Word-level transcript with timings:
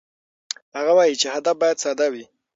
هغه 0.77 0.91
وايي، 0.97 1.15
هدف 1.35 1.55
باید 1.61 1.77
ساده 1.83 2.07
وي. 2.11 2.23